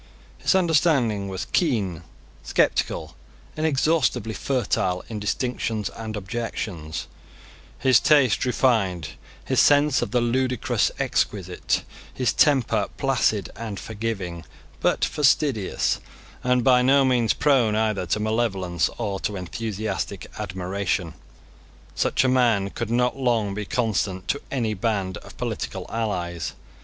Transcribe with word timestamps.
His 0.39 0.55
understanding 0.55 1.27
was 1.27 1.45
keen, 1.45 2.01
sceptical, 2.41 3.15
inexhaustibly 3.55 4.33
fertile 4.33 5.03
in 5.09 5.19
distinctions 5.19 5.91
and 5.91 6.15
objections; 6.17 7.05
his 7.77 7.99
taste 7.99 8.43
refined; 8.43 9.09
his 9.45 9.59
sense 9.59 10.01
of 10.01 10.09
the 10.09 10.19
ludicrous 10.19 10.89
exquisite; 10.97 11.83
his 12.11 12.33
temper 12.33 12.87
placid 12.97 13.51
and 13.55 13.79
forgiving, 13.79 14.43
but 14.79 15.05
fastidious, 15.05 15.99
and 16.43 16.63
by 16.63 16.81
no 16.81 17.05
means 17.05 17.33
prone 17.35 17.75
either 17.75 18.07
to 18.07 18.19
malevolence 18.19 18.89
or 18.97 19.19
to 19.19 19.35
enthusiastic 19.35 20.25
admiration. 20.39 21.13
Such 21.93 22.23
a 22.23 22.27
man 22.27 22.71
could 22.71 22.89
not 22.89 23.17
long 23.17 23.53
be 23.53 23.65
constant 23.65 24.27
to 24.29 24.41
any 24.49 24.73
band 24.73 25.17
of 25.17 25.37
political 25.37 25.85
allies. 25.91 26.53